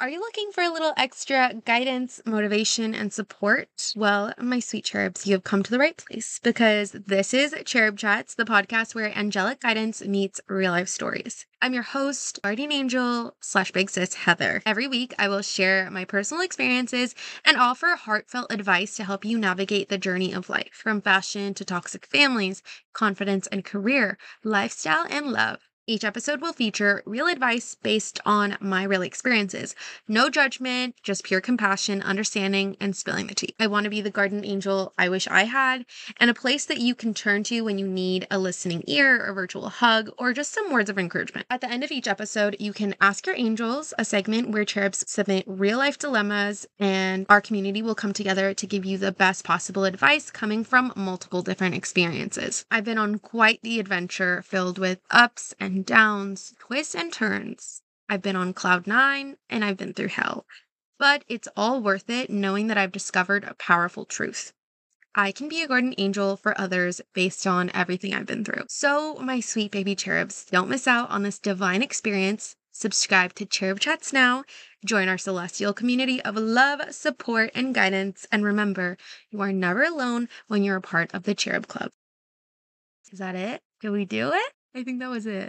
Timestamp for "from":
20.72-21.02, 50.62-50.92